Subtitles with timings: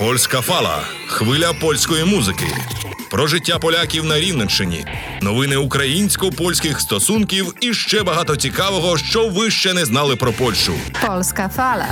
[0.00, 2.46] Польська фала хвиля польської музики.
[3.10, 4.84] Про життя поляків на Рівненщині,
[5.22, 10.72] новини українсько-польських стосунків і ще багато цікавого, що ви ще не знали про Польщу.
[11.06, 11.86] Польська fala.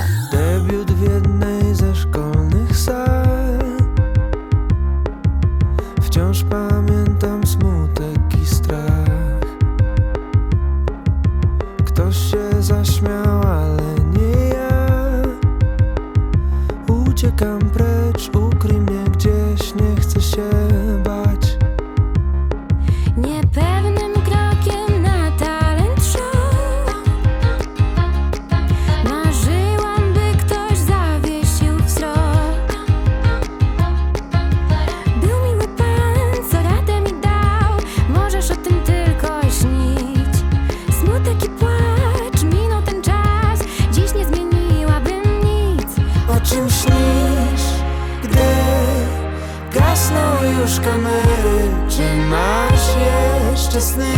[53.81, 54.13] Sny?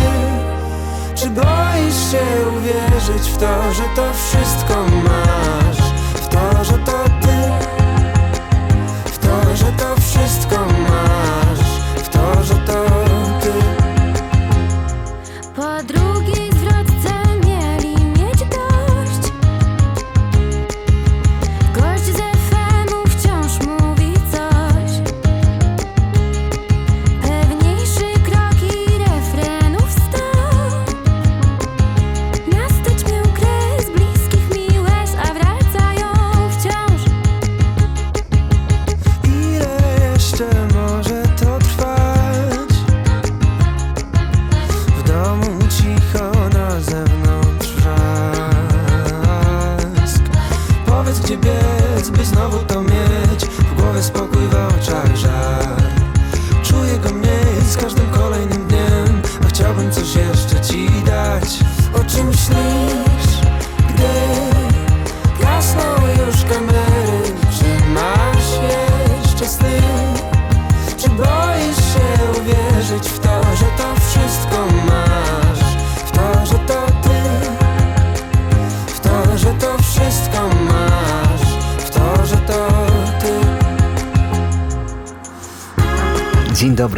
[1.16, 5.61] Czy boisz się uwierzyć w to, że to wszystko masz?
[45.82, 46.61] Cicho, na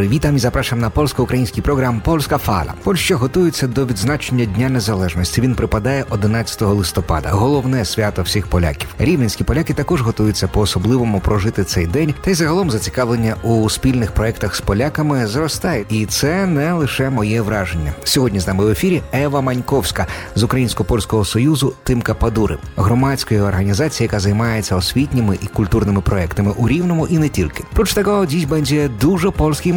[0.08, 2.74] witam i zapraszam на польсько-український програм Польська фала.
[2.84, 5.41] Польща готується до відзначення Дня Незалежності.
[5.41, 8.90] Він припадає 11 листопада, головне свято всіх поляків.
[9.00, 14.12] Рівненські поляки також готуються по особливому прожити цей день, та й загалом зацікавлення у спільних
[14.12, 15.86] проєктах з поляками зростає.
[15.90, 17.94] І це не лише моє враження.
[18.03, 24.19] Сьогодні з нами в ефірі Ева Маньковська з Українсько-польського союзу Тимка Падури, громадської організації, яка
[24.19, 27.63] займається освітніми і культурними проектами у Рівному і не тільки.
[27.74, 29.74] Проч tego dziś będzie dużo polskiej.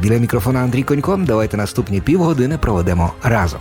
[0.00, 1.20] Біля мікрофона Андрій Конько.
[1.26, 3.60] Давайте наступні півгодини проведемо разом.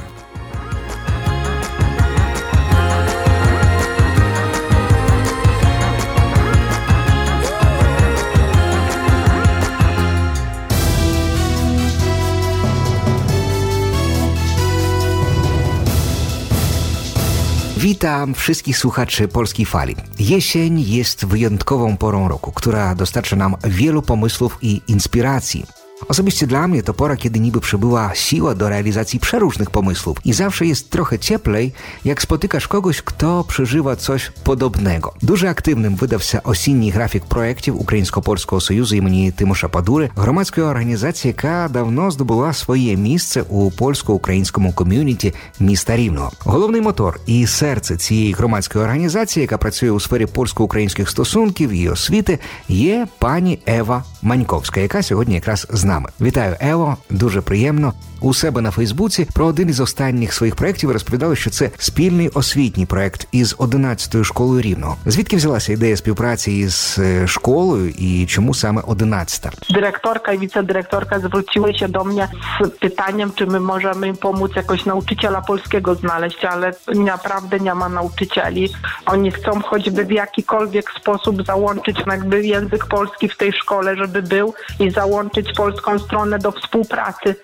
[17.78, 19.96] Witam wszystkich słuchaczy Polskiej Fali.
[20.20, 25.66] Jesień jest wyjątkową porą roku, która dostarcza nam wielu pomysłów i inspiracji.
[26.09, 30.67] Osobiście dla mnie to pora, kiedy niby przybyła siła do realizacji przeróżnych pomysłów i zawsze
[30.67, 31.73] jest trochę cieplej,
[32.05, 35.15] jak spotykasz kogoś, kto przeżywa coś podobnego.
[35.23, 42.11] Дуже активним видався осінній графік проєктів Українсько-польського союзу імені Тимоша Падури, громадської організації, яка давно
[42.11, 46.33] здобула своє місце у польсько-українському ком'юніті міста Рівного.
[46.41, 52.39] Головний мотор і серце цієї громадської організації, яка працює у сфері польсько-українських стосунків і освіти,
[52.69, 56.09] є пані Ева Маньковська, яка сьогодні якраз з нами.
[56.21, 57.93] Вітаю, Ево, дуже приємно.
[58.22, 62.30] У себе на Фейсбуці про один із останніх своїх проєктів ви розповідали, що це спільний
[62.30, 64.98] освітній проєкт із 11-ю школою рівного.
[65.06, 69.52] Звідки взялася ідея співпраці із е, школою і чому саме 11-та?
[69.70, 72.28] dyrektorka i wicedyrektorka zwróciły się do mnie
[72.62, 77.90] z pytaniem, czy my możemy im pomóc jakoś nauczyciela polskiego znaleźć, ale naprawdę nie ma
[77.90, 78.70] nauczycieli.
[79.06, 84.54] Oni chcą choćby w jakikolwiek sposób załączyć jakby język polski w tej szkole, żeby był
[84.80, 87.36] i załączyć polską stronę do współpracy.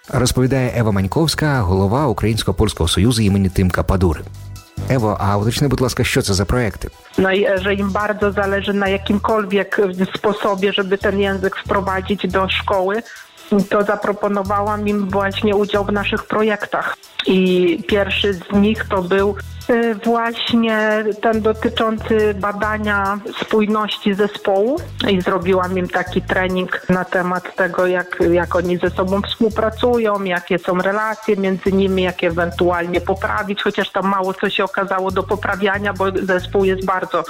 [0.67, 4.21] Розповідає Ева Маньковська, голова Українсько-польського союзу імені Тимка Падури.
[4.89, 6.89] Ево, а уточни, будь ласка, що це за проекти?
[7.17, 9.81] No i że im bardzo zależy na jakimkolwiek
[10.15, 13.03] sposobie, żeby ten język wprowadzić do szkoły,
[13.69, 16.97] to zaproponowałam im właśnie udział w naszych projektach.
[17.27, 17.37] I
[17.87, 19.56] pierwszy z nich to był Y,
[20.03, 28.19] Właśnie ten dotyczący badania spójności zespołu i zrobiłam im taki trening na temat tego, jak,
[28.31, 34.07] jak oni ze sobą współpracują, jakie są relacje między nimi, jak ewentualnie poprawić, chociaż tam
[34.07, 37.23] mało co się okazało do poprawiania, bo zespół jest bardzo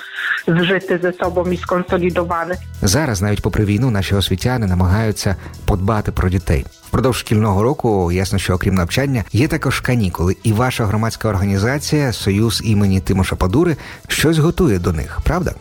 [0.47, 2.55] zżyty ze sobą i skonsolidowany.
[2.81, 5.35] Зараз, навіть попри війну, наші освітяни намагаються
[5.65, 6.65] подбати про дітей.
[6.88, 12.62] Впродовж шкільного року ясно, що окрім навчання є також канікули, і ваша громадська організація Союз
[12.64, 13.76] імені Тимоша Падури
[14.08, 15.55] щось готує до них, правда?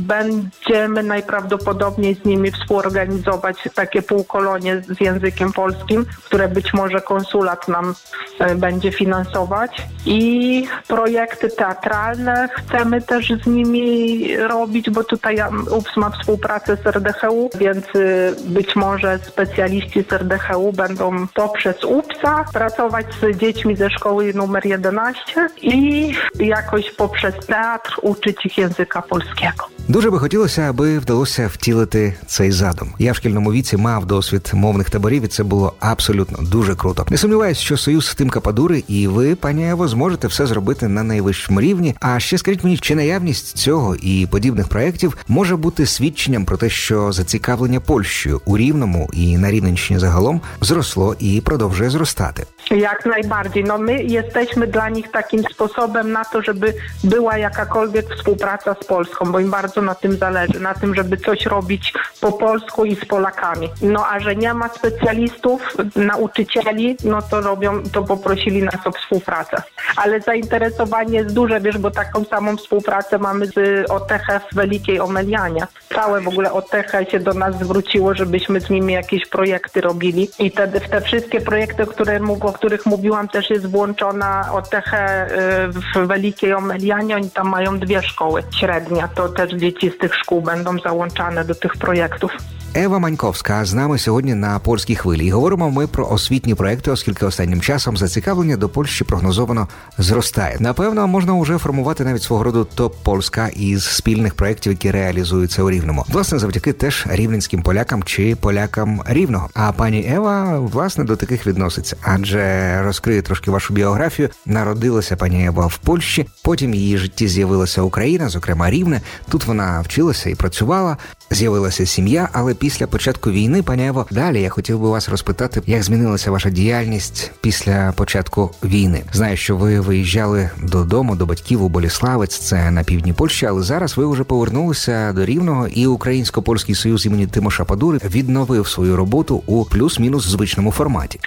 [0.00, 7.94] Będziemy najprawdopodobniej z nimi współorganizować takie półkolonie z językiem polskim, które być może konsulat nam
[8.38, 9.82] e, będzie finansować.
[10.06, 15.36] I projekty teatralne chcemy też z nimi robić, bo tutaj
[15.70, 22.44] UPS ma współpracę z RDHU, więc y, być może specjaliści z RDHU będą poprzez UPSa
[22.52, 29.64] pracować z dziećmi ze szkoły numer 11 i jakoś poprzez teatr uczyć ich języka polskiego.
[29.88, 32.92] Дуже би хотілося, аби вдалося втілити цей задум.
[32.98, 37.06] Я в шкільному віці мав досвід мовних таборів, і це було абсолютно дуже круто.
[37.10, 41.60] Не сумніваюсь, що союз Тимка Падури і ви, пані Ево, зможете все зробити на найвищому
[41.60, 41.94] рівні.
[42.00, 46.70] А ще скажіть мені, чи наявність цього і подібних проєктів може бути свідченням про те,
[46.70, 52.46] що зацікавлення Польщею у рівному і на Рівненщині загалом зросло і продовжує зростати.
[52.70, 53.64] Jak najbardziej.
[53.64, 59.32] No my jesteśmy dla nich takim sposobem na to, żeby była jakakolwiek współpraca z Polską,
[59.32, 63.04] bo im bardzo na tym zależy, na tym, żeby coś robić po polsku i z
[63.04, 63.68] Polakami.
[63.82, 69.62] No a że nie ma specjalistów, nauczycieli, no to robią, to poprosili nas o współpracę.
[69.96, 75.66] Ale zainteresowanie jest duże, wiesz, bo taką samą współpracę mamy z OTH w Wielkiej Omelianie.
[75.94, 80.50] Całe w ogóle OTH się do nas zwróciło, żebyśmy z nimi jakieś projekty robili i
[80.50, 86.08] wtedy w te wszystkie projekty, które, o których mówiłam, też jest włączona OTH y, w
[86.08, 87.16] Wielkiej Omelianie.
[87.16, 89.08] Oni tam mają dwie szkoły średnie.
[89.14, 92.30] To też dzieci z tych szkół będą załączane do tych projektów.
[92.76, 95.26] Ева Маньковська з нами сьогодні на польській хвилі.
[95.26, 99.68] І говоримо ми про освітні проекти, оскільки останнім часом зацікавлення до Польщі прогнозовано
[99.98, 100.56] зростає.
[100.60, 105.70] Напевно, можна вже формувати навіть свого роду топ Польська із спільних проєктів, які реалізуються у
[105.70, 106.04] Рівному.
[106.08, 109.48] Власне, завдяки теж рівненським полякам чи полякам рівного.
[109.54, 114.28] А пані Ева власне до таких відноситься, адже розкриє трошки вашу біографію.
[114.46, 116.26] Народилася пані Ева в Польщі.
[116.42, 119.00] Потім її житті з'явилася Україна, зокрема Рівне.
[119.30, 119.53] Тут вона
[119.84, 120.96] вчилася і працювала.
[121.30, 125.82] З'явилася сім'я, але після початку війни, пані Ево, далі я хотів би вас розпитати, як
[125.82, 129.02] змінилася ваша діяльність після початку війни.
[129.12, 133.96] Знаю, що ви виїжджали додому до батьків у Боліславець, це на півдні Польщі, але зараз
[133.96, 139.64] ви вже повернулися до Рівного, і Українсько-польський союз імені Тимоша Падури відновив свою роботу у
[139.64, 141.20] плюс-мінус звичному форматі.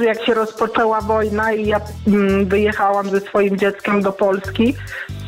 [0.00, 4.74] Jak się rozpoczęła wojna i ja mm, wyjechałam ze swoim dzieckiem do Polski,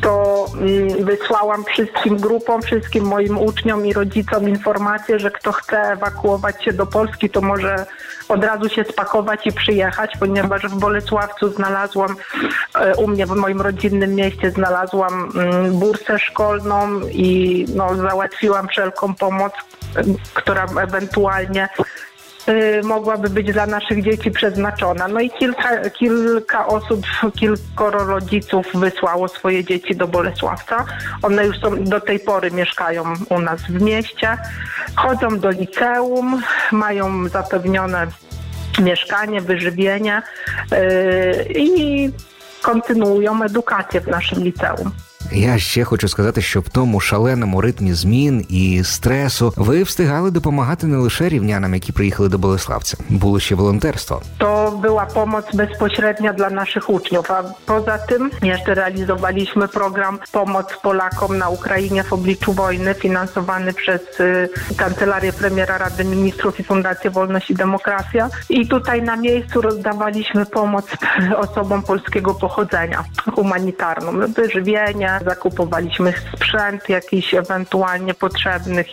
[0.01, 2.17] to mm, wysłałam wszystkim
[2.61, 7.85] wszystkim moim uczniom i rodzicom informację, że kto chce ewakuować się do Polski, to może
[8.29, 12.15] od razu się spakować i przyjechać, ponieważ w Bolesławcu znalazłam,
[12.75, 19.15] e, u mnie w moim rodzinnym mieście znalazłam mm, bursę szkolną i no, załatwiłam wszelką
[19.15, 19.53] pomoc,
[19.95, 20.03] e,
[20.33, 21.69] która ewentualnie
[22.83, 25.07] mogłaby być dla naszych dzieci przeznaczona.
[25.07, 27.05] No i kilka, kilka osób,
[27.39, 30.85] kilkoro rodziców wysłało swoje dzieci do Bolesławca.
[31.21, 34.37] One już są, do tej pory mieszkają u nas w mieście,
[34.95, 38.07] chodzą do liceum, mają zapewnione
[38.79, 40.21] mieszkanie, wyżywienie
[40.73, 42.09] y, i
[42.61, 44.91] kontynuują edukację w naszym liceum.
[45.32, 50.86] Я ще хочу сказати, що в тому шаленому ритмі змін і стресу ви встигали допомагати
[50.86, 54.22] не лише рівнянам, які приїхали до Болеславця, було ще волонтерство.
[54.38, 61.38] To była pomoc bezpośrednia dla naszych uczniów, a poza tym jeszcze realizowaliśmy program Pomoc Polakom
[61.38, 67.50] na Ukrainie w obliczu wojny, finansowany przez y, Kancelarię Premiera Rady Ministrów i Fundację Wolność
[67.50, 68.28] i Demokracja.
[68.48, 70.86] I tutaj na miejscu rozdawaliśmy pomoc
[71.36, 78.85] osobom polskiego pochodzenia, humanitarną, wyżywienie, zakupowaliśmy sprzęt jakiś ewentualnie potrzebny,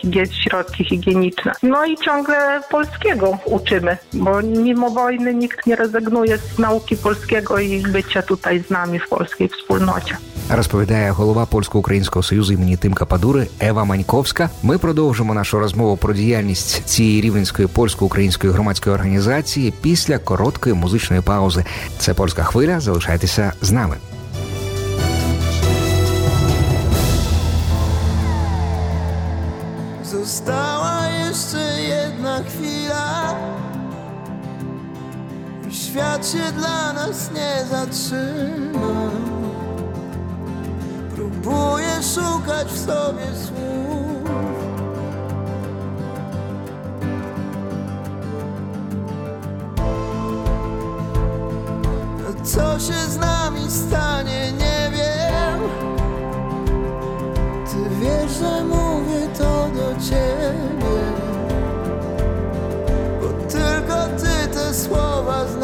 [0.43, 1.51] środki higieniczne.
[1.63, 7.81] No i ciągle polskiego uczymy, bo mimo wojny nikt nie rezygnuje z nauki polskiego i
[7.81, 10.17] bycia tutaj z nami w polskiej wspólnocie.
[10.49, 14.49] Розповідає голова польсько-українського союзу імені Тимка Падури Ева Маньковська.
[14.63, 21.65] Ми продовжимо нашу розмову про діяльність цієї рівненської польсько-української громадської організації після короткої музичної паузи.
[21.97, 22.79] Це польська хвиля.
[22.79, 23.95] Залишайтеся з нами.
[30.33, 33.35] Została jeszcze jedna chwila.
[35.71, 39.11] Świat się dla nas nie zatrzyma.
[41.15, 44.29] Próbuję szukać w sobie słów.
[52.43, 54.82] Co się z nami stanie, nie
[58.03, 61.03] wiesz, że mówię to do ciebie
[63.21, 65.62] Bo tylko ty te słowa znasz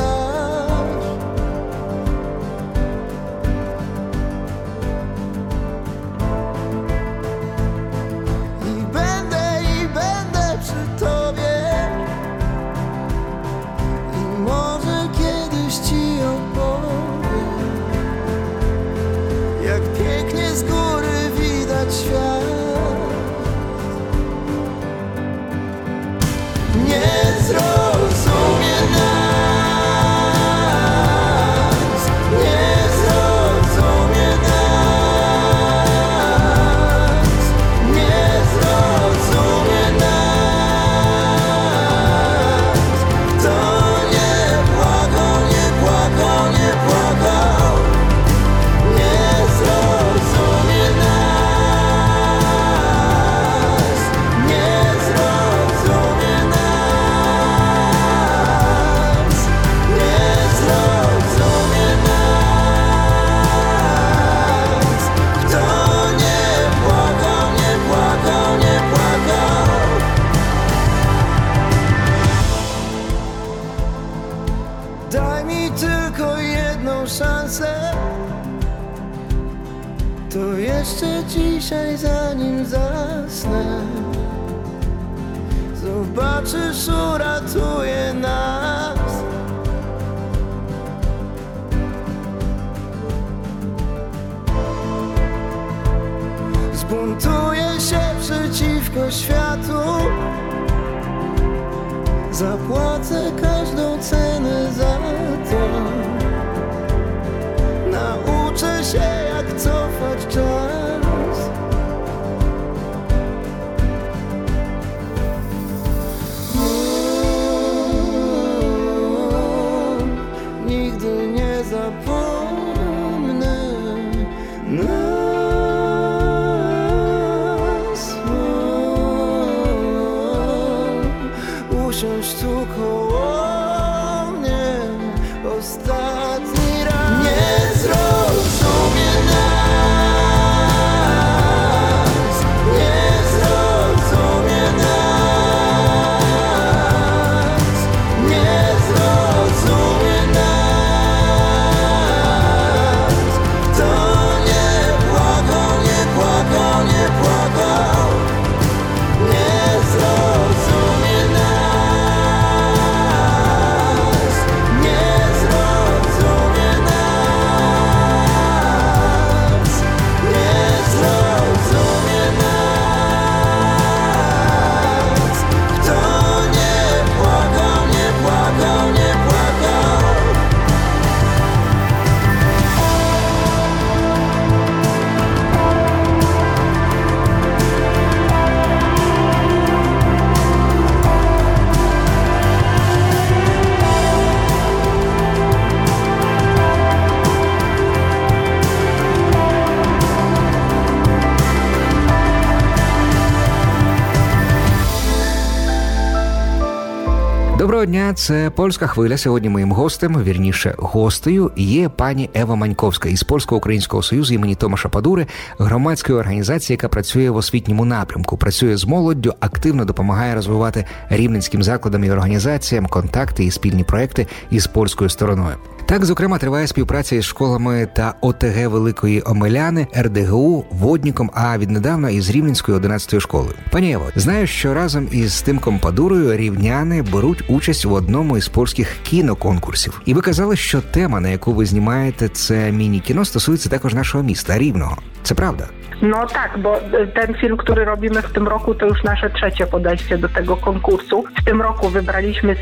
[208.13, 209.18] це польська хвиля.
[209.18, 215.28] Сьогодні моїм гостем, вірніше, гостею, є пані Ева Маньковська із Польсько-Українського союзу імені Томаша Падури,
[215.60, 222.04] громадської організації, яка працює в освітньому напрямку, працює з молоддю, активно допомагає розвивати рівненським закладам
[222.04, 225.56] і організаціям контакти і спільні проекти із польською стороною.
[225.89, 232.29] Так, зокрема, триває співпраця із школами та ОТГ Великої Омеляни, РДГУ, Водніком, а віднедавна із
[232.29, 233.53] Рівненською 11 школою.
[233.72, 238.98] Пані Ево, знаю, що разом із тим компадурою рівняни беруть участь в одному із польських
[239.03, 240.01] кіноконкурсів.
[240.05, 244.58] І ви казали, що тема, на яку ви знімаєте це міні-кіно, стосується також нашого міста
[244.58, 244.98] Рівного.
[245.24, 245.67] Це правда?
[246.01, 246.79] No tak, bo
[247.13, 251.24] ten film, który robimy w tym roku, to już nasze trzecie podejście do tego konkursu.
[251.41, 252.55] W tym roku wybraliśmy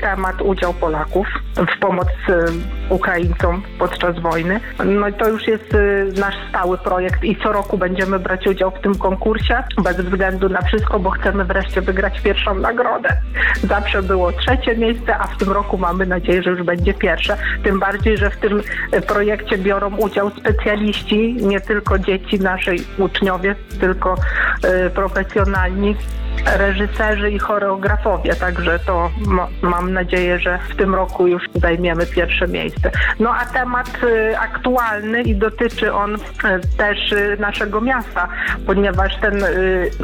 [0.00, 1.26] temat udział Polaków
[1.56, 2.32] w pomoc y,
[2.88, 4.60] Ukraińcom podczas wojny.
[4.84, 8.70] No i to już jest y, nasz stały projekt i co roku będziemy brać udział
[8.70, 13.08] w tym konkursie bez względu na wszystko, bo chcemy wreszcie wygrać pierwszą nagrodę.
[13.62, 17.36] Zawsze było trzecie miejsce, a w tym roku mamy nadzieję, że już będzie pierwsze.
[17.62, 18.60] Tym bardziej, że w tym
[18.94, 24.14] y, projekcie biorą udział specjaliści, nie tylko dzieci naszej uczniowie, tylko
[24.86, 25.96] y, profesjonalni
[26.46, 32.48] reżyserzy i choreografowie, także to ma, mam nadzieję, że w tym roku już zajmiemy pierwsze
[32.48, 32.90] miejsce.
[33.20, 36.18] No a temat y, aktualny i dotyczy on y,
[36.76, 38.28] też y, naszego miasta,
[38.66, 39.44] ponieważ ten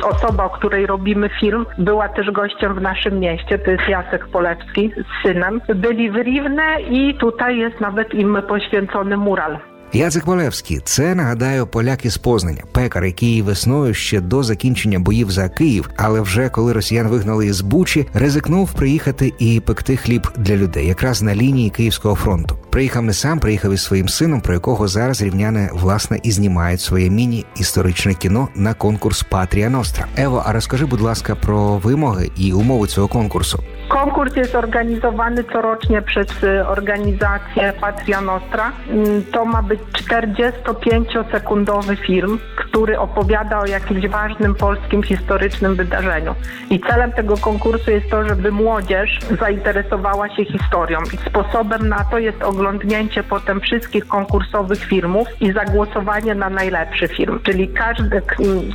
[0.03, 4.91] osoba, o której robimy film, była też gościem w naszym mieście, to jest Jacek Polewski
[4.97, 5.61] z synem.
[5.75, 9.70] Byli w Riwne i tutaj jest nawet im poświęcony mural.
[9.93, 15.49] Яцек Полевський це нагадаю поляки з Познання, пекар, який весною ще до закінчення боїв за
[15.49, 20.87] Київ, але вже коли росіян вигнали із Бучі, ризикнув приїхати і пекти хліб для людей,
[20.87, 22.59] якраз на лінії Київського фронту.
[22.71, 27.11] Приїхав не сам, приїхав із своїм сином, про якого зараз рівняни власне і знімають своє
[27.11, 30.07] міні-історичне кіно на конкурс Патрія Ностра.
[30.17, 33.63] Ево, а розкажи, будь ласка, про вимоги і умови цього конкурсу.
[33.91, 38.73] Konkurs jest organizowany corocznie przez y, organizację Patria Nostra.
[38.91, 42.39] Mm, To ma być 45-sekundowy film,
[42.71, 46.35] który opowiada o jakimś ważnym polskim historycznym wydarzeniu.
[46.71, 50.99] I celem tego konkursu jest to, żeby młodzież zainteresowała się historią.
[51.15, 57.41] I sposobem na to jest oglądnięcie potem wszystkich konkursowych filmów i zagłosowanie na najlepszy film.
[57.43, 58.23] Czyli każdy,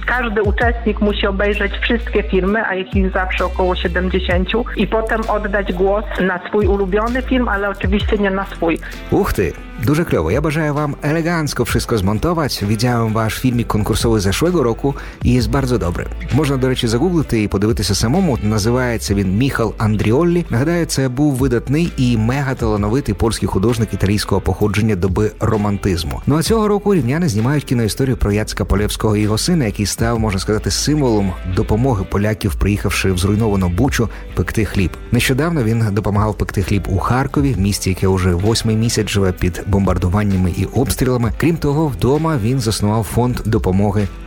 [0.05, 5.73] każdy uczestnik musi obejrzeć wszystkie filmy, a ich jest zawsze około 70 i potem oddać
[5.73, 8.79] głos na swój ulubiony film, ale oczywiście nie na swój.
[9.11, 9.53] Uchty,
[9.85, 10.29] duże klowo.
[10.29, 12.65] Ja bym Wam elegancko wszystko zmontować.
[12.65, 16.07] Widziałem Wasz filmik konkursowy конкурсовий зашłego року і є bardzo добре.
[16.33, 18.37] Можна, до речі, загуглити і подивитися самому.
[18.43, 20.45] Називається він Міхал Андріоллі.
[20.49, 26.21] Нагадаю, це був видатний і мега-талановитий польський художник італійського походження доби романтизму.
[26.27, 30.19] Ну а цього року рівняни знімають кіноісторію про Яцка Полєвського і його сина, який став,
[30.19, 34.91] можна сказати, символом допомоги поляків, приїхавши в зруйновану бучу пекти хліб.
[35.11, 40.53] Нещодавно він допомагав пекти хліб у Харкові, місті, яке уже восьмий місяць живе під бомбардуваннями
[40.57, 41.31] і обстрілами.
[41.37, 43.74] Крім того, вдома він заснував фонд допомоги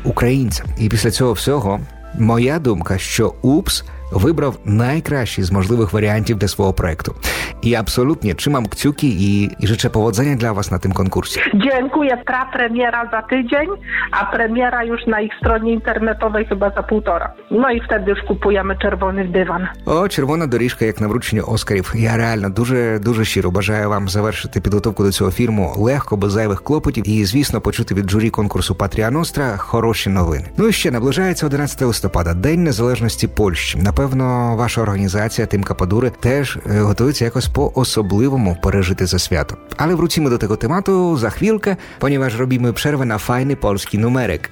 [0.04, 0.66] українцям.
[0.78, 1.80] І після цього всього
[2.18, 7.14] моя думка, що УПС вибрав найкращий з можливих варіантів для свого проекту.
[7.62, 7.76] І
[8.34, 11.40] trzymam kciuki i, i życzę powodzenia dla Was na tym konkursie.
[11.54, 12.18] Dziękuję.
[12.52, 13.68] Premiera za tydzień,
[14.10, 17.32] a premiera już na ich stronie internetowej chyba za półtora.
[17.50, 19.66] No i wtedy już kupujemy czerwony dywan.
[19.86, 21.92] О, червона доріжка, як на врученні Оскарів.
[21.96, 26.62] Я реально дуже дуже щиро бажаю вам завершити підготовку до цього фільму легко, без зайвих
[26.62, 30.44] клопотів, і звісно, почути від журі конкурсу Патріа Ностра хороші новини.
[30.56, 33.78] Ну і ще наближається 11 листопада, День Незалежності Польщі.
[33.98, 39.56] Напевно, ваша організація Тимка Падури теж е, готується якось по-особливому пережити це свято.
[39.76, 44.50] Але wrócimy do tego tematu za chwilkę, ponieważ robimy przerwę na fajny polski numerek.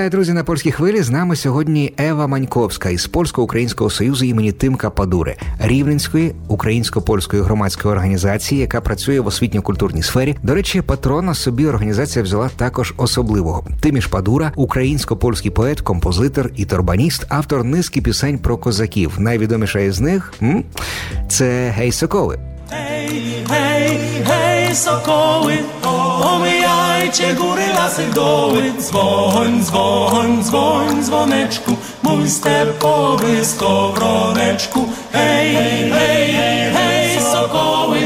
[0.00, 1.02] Вітаю, друзі, на польській хвилі.
[1.02, 8.60] З нами сьогодні Ева Маньковська із Польсько-Українського союзу імені Тимка Падури, Рівненської українсько-польської громадської організації,
[8.60, 10.36] яка працює в освітньо-культурній сфері.
[10.42, 13.64] До речі, патрона собі організація взяла також особливого.
[13.80, 19.12] Тиміш Падура, українсько-польський поет, композитор і торбаніст, автор низки пісень про козаків.
[19.18, 20.64] Найвідоміша із них м,
[21.28, 22.38] це Гей Соколи.
[22.70, 25.54] Hej, hej, hej, sokoły,
[29.60, 34.88] dzwoń, dzwoń, dzwoneczku, mój stepowy skowroneczku.
[35.12, 35.92] Hej, hej,
[36.72, 37.98] hej, sokoły,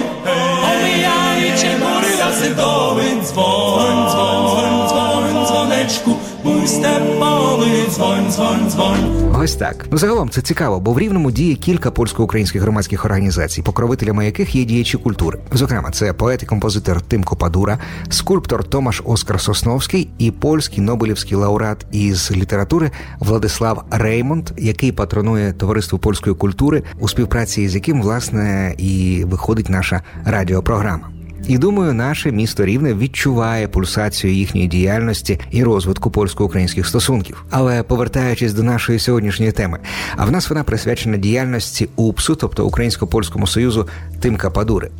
[0.64, 3.02] omijajcie góry, lasy, doły.
[3.24, 9.13] Dzwoń, dzwoń, dzwoń, dzwoneczku, mój stepowy, dzwoń, dzwoń, dzwoń.
[9.44, 9.86] Ось так.
[9.90, 14.64] Ну загалом це цікаво, бо в рівному діє кілька польсько-українських громадських організацій, покровителями яких є
[14.64, 15.38] діячі культури.
[15.52, 17.78] Зокрема, це поет і композитор Тимко Падура,
[18.08, 25.98] скульптор Томаш Оскар Сосновський і польський Нобелівський лауреат із літератури Владислав Реймонд, який патронує товариство
[25.98, 31.08] польської культури, у співпраці з яким власне і виходить наша радіопрограма.
[31.48, 37.44] І думаю, наше місто Рівне відчуває пульсацію їхньої діяльності і розвитку польсько-українських стосунків.
[37.50, 39.78] Але повертаючись до нашої сьогоднішньої теми,
[40.16, 43.88] а в нас вона присвячена діяльності УПСУ, тобто Українсько-польському союзу
[44.20, 44.90] Тимка Падури.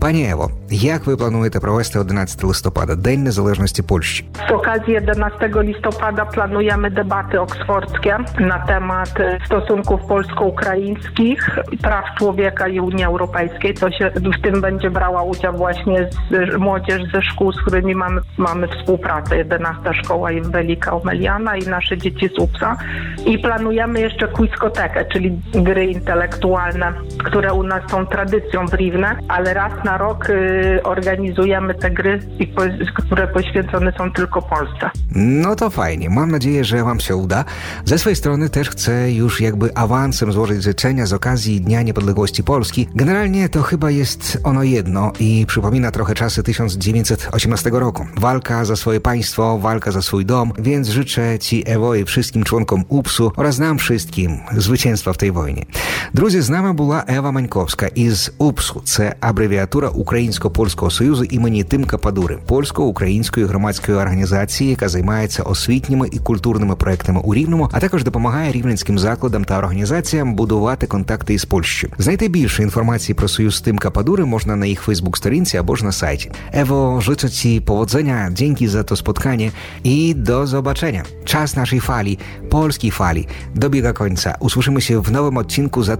[0.00, 4.24] Пані Ево, як ви плануєте провести 11 листопада, День Незалежності Польщі?
[4.48, 12.80] Z okazji 11 listopada planujemy debaty oksfordzkie na temat e, stosunków polsko-ukraińskich, praw człowieka i
[12.80, 13.74] Unii Europejskiej.
[13.74, 18.20] To się w tym będzie brała udział właśnie z, młodzież ze szkół, z którymi mamy,
[18.38, 19.36] mamy współpracę.
[19.36, 22.76] 11 szkoła i Welika Omeliana i nasze dzieci z UPSA.
[23.26, 26.92] I planujemy jeszcze kuiskotekę, czyli gry intelektualne,
[27.24, 28.74] które u nas są tradycją w
[29.28, 32.18] ale raz na rok y, organizujemy te gry,
[33.06, 34.90] które poświęcone są tylko Polsce.
[35.14, 36.10] No to fajnie.
[36.10, 37.44] Mam nadzieję, że Wam się uda.
[37.84, 42.88] Ze swojej strony też chcę już jakby awansem złożyć życzenia z okazji Dnia Niepodległości Polski.
[42.94, 45.46] Generalnie to chyba jest ono jedno i
[45.84, 48.06] przypomina trochę czasy 1918 roku.
[48.16, 52.84] Walka za swoje państwo, walka za swój dom, więc życzę Ci, Ewo, і wszystkim członkom
[52.88, 55.66] УПСу oraz nam wszystkim zwycięstwa в tej wojnie.
[56.14, 58.82] Друзі, з нами була Ева Маньковська із УПСу.
[58.84, 66.76] Це абревіатура Українсько-польського союзу імені Тимка Падури, польсько-української громадської організації, яка займається освітніми і культурними
[66.76, 71.92] проектами у Рівному, а також допомагає рівненським закладам та організаціям будувати контакти із Польщею.
[71.98, 76.30] Знайти більше інформації про союз Тимка Падури можна на їх Фейсбук-сторінці або ж на сайті.
[76.52, 79.50] Ево, życzę Ci powodzenia, dzięki za to spotkanie
[79.84, 81.02] i do zobaczenia.
[81.24, 82.18] Czas naszej fali,
[82.50, 84.34] polskiej fali, dobiega końca.
[84.40, 85.94] Usłyszymy się w nowym odcinku za.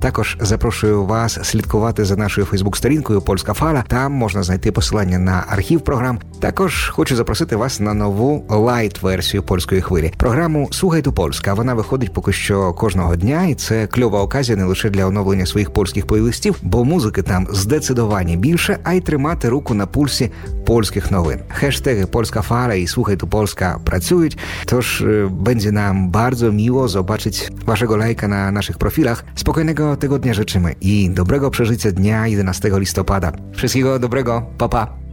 [0.00, 3.84] Також запрошую вас слідкувати за нашою Фейсбук-сторінкою Польська Фала.
[3.88, 6.18] Там можна знайти посилання на архів програм.
[6.40, 10.12] Також хочу запросити вас на нову лайт-версію польської хвилі.
[10.16, 11.54] Програму Слухайте Польська.
[11.54, 15.70] Вона виходить поки що кожного дня, і це кльова оказія не лише для оновлення своїх
[15.70, 20.31] польських плейлистів, бо музики там здецидовані більше, а й тримати руку на пульсі
[20.65, 21.39] польських новин.
[21.49, 24.37] Хештеги Польська Фала і Слухайте Польська працюють.
[24.65, 29.25] Тож е, będzie nam bardzo miło zobaczyć waszego lajka na naszych profilach.
[29.35, 33.31] Spokojnego tygodnia życzymy i dobrego przeżycia dnia 11 listopada.
[33.53, 34.85] Wszystkiego dobrego, papa.
[34.85, 35.04] Pa.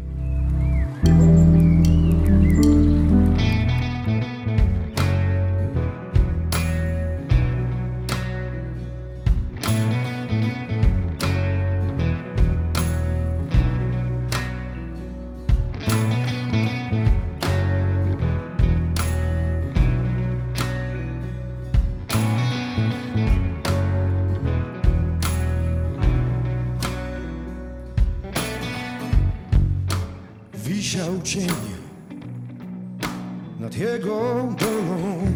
[33.64, 35.32] Nad jego dolą.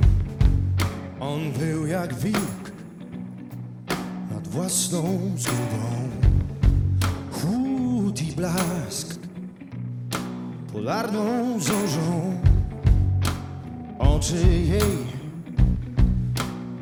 [1.19, 2.71] On był jak wilk
[4.31, 6.09] nad własną zgubą.
[7.31, 9.19] Chłód i blask
[10.73, 12.41] polarną zorzą.
[13.99, 15.07] Oczy jej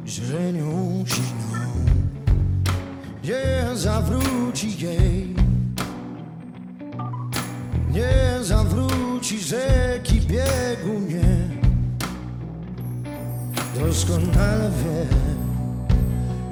[0.07, 1.65] źrenią siną.
[3.23, 5.35] Nie zawróci jej
[7.95, 11.34] nie zawróci rzeki biegu nie
[13.85, 15.07] doskonale wie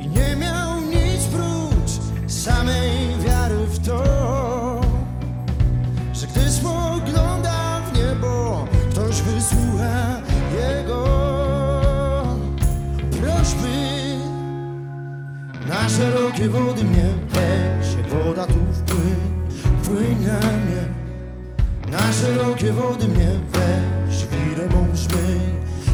[0.03, 1.91] i nie miał nic prócz
[2.27, 2.89] samej
[3.25, 4.03] wiary w to
[6.13, 10.21] że gdy spogląda w niebo ktoś wysłucha
[10.59, 11.03] jego
[13.11, 14.17] prośby.
[15.67, 19.15] Na szerokie wody mnie weź woda tu wpłyń
[19.81, 20.83] wpłyń na mnie.
[21.91, 24.87] Na szerokie wody mnie weź, wirę mą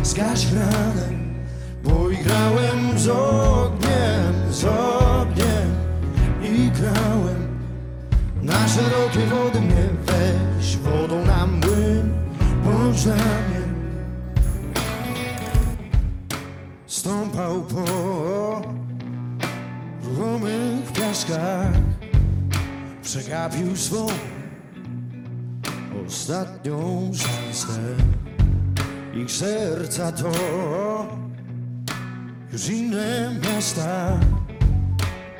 [0.03, 1.28] zgaś i
[2.23, 5.69] grałem z ogniem, z ogniem
[6.43, 7.49] i grałem.
[8.41, 12.13] Na szerokie wody mnie weź, wodą na młyn,
[12.63, 12.99] bądź.
[16.87, 17.85] Stąpał po
[20.03, 21.71] ruchomych piaskach,
[23.03, 24.07] przegapił swą
[26.07, 27.79] ostatnią szansę.
[29.13, 30.31] Ich serca to
[32.53, 34.19] już inne miasta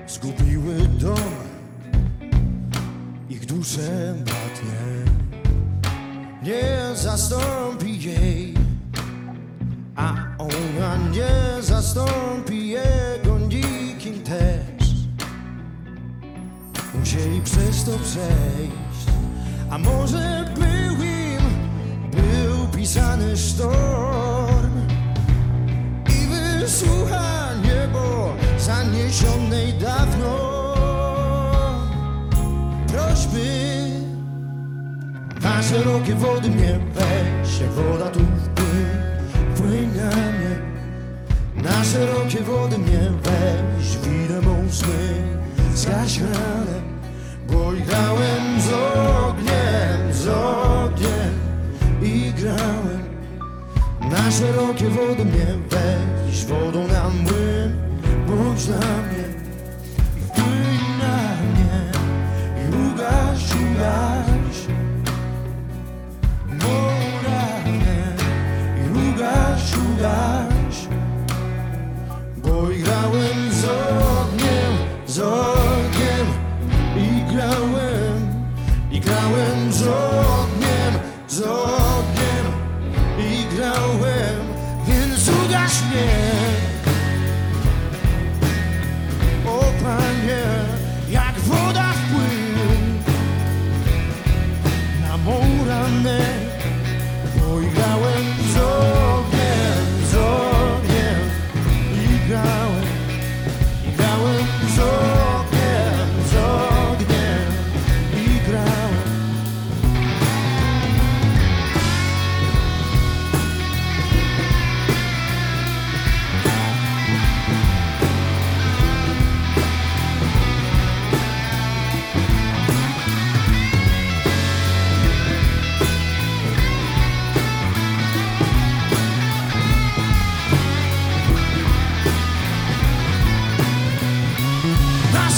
[0.08, 1.34] zgubiły dom,
[3.30, 5.12] ich dusze bratnie.
[6.44, 8.54] Nie zastąpi jej,
[9.96, 14.90] a ona nie zastąpi jego nikim też.
[17.00, 19.06] Musieli przez to przejść,
[19.70, 21.44] a może był im,
[22.12, 24.09] był pisany sztorm
[26.70, 30.36] i wysłucha niebo zaniesionej dawno
[32.88, 33.90] prośby.
[35.42, 38.86] Na szerokie wody mnie weź, jak woda tu wpłyń,
[39.56, 40.56] wpłyń na mnie.
[41.64, 45.38] Na szerokie wody mnie weź, widzę mą sny,
[45.76, 46.84] zgaś ranem,
[47.48, 48.74] bo grałem z
[49.28, 51.34] ogniem, z ogniem
[52.02, 53.00] i grałem.
[54.12, 57.74] Na szerokie wody mnie weź, wodą na młyn,
[58.28, 59.24] bądź dla mnie.
[60.18, 61.18] I wpłyń na
[61.50, 61.92] mnie
[62.62, 64.58] i ugaś, ugaś
[66.48, 68.00] Moralnie
[68.78, 70.88] i ugaś, ugaś
[72.38, 74.74] Bo i grałem z ogniem,
[75.08, 76.28] z ogniem.
[76.98, 78.46] I grałem,
[78.92, 80.94] i grałem z ogniem,
[81.28, 81.79] z ogniem
[85.88, 86.29] yeah.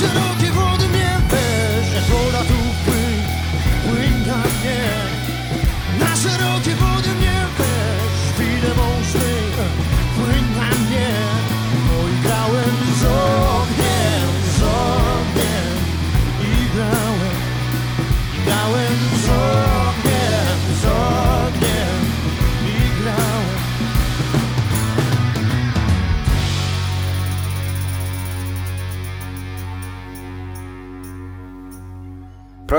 [0.01, 0.40] should have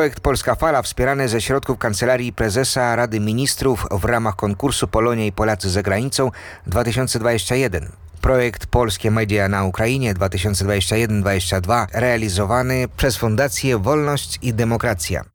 [0.03, 5.33] Projekt Polska Fala wspierany ze środków Kancelarii Prezesa Rady Ministrów w ramach konkursu Polonia i
[5.33, 6.31] Polacy za granicą
[6.67, 7.93] 2021.
[8.21, 15.32] Projekt Polskie Media na Ukrainie 2021-2022 realizowany przez Fundację Wolność i Demokracja.